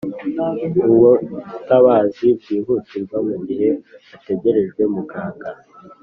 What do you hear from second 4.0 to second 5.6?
hategerejwe muganga